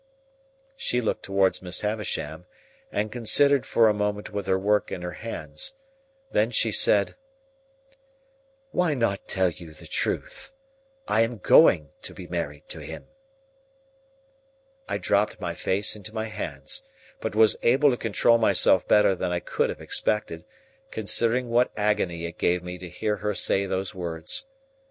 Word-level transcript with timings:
She 0.75 0.99
looked 0.99 1.21
towards 1.21 1.61
Miss 1.61 1.81
Havisham, 1.81 2.47
and 2.91 3.11
considered 3.11 3.67
for 3.67 3.87
a 3.87 3.93
moment 3.93 4.31
with 4.33 4.47
her 4.47 4.57
work 4.57 4.91
in 4.91 5.03
her 5.03 5.11
hands. 5.11 5.75
Then 6.31 6.49
she 6.49 6.71
said, 6.71 7.15
"Why 8.71 8.95
not 8.95 9.27
tell 9.27 9.51
you 9.51 9.75
the 9.75 9.85
truth? 9.85 10.53
I 11.07 11.21
am 11.21 11.37
going 11.37 11.91
to 12.01 12.15
be 12.15 12.25
married 12.25 12.67
to 12.69 12.79
him." 12.79 13.09
I 14.89 14.97
dropped 14.97 15.39
my 15.39 15.53
face 15.53 15.95
into 15.95 16.15
my 16.15 16.25
hands, 16.25 16.81
but 17.19 17.35
was 17.35 17.55
able 17.61 17.91
to 17.91 17.95
control 17.97 18.39
myself 18.39 18.87
better 18.87 19.13
than 19.13 19.31
I 19.31 19.39
could 19.39 19.69
have 19.69 19.81
expected, 19.81 20.45
considering 20.89 21.47
what 21.47 21.71
agony 21.77 22.25
it 22.25 22.39
gave 22.39 22.63
me 22.63 22.79
to 22.79 22.89
hear 22.89 23.17
her 23.17 23.35
say 23.35 23.67
those 23.67 23.93
words. 23.93 24.47